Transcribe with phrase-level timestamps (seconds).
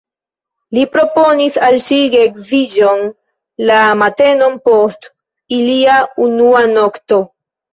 [0.75, 3.03] Li proponis al ŝi geedziĝon
[3.73, 5.09] la matenon post
[5.59, 7.23] ilia unua nokto.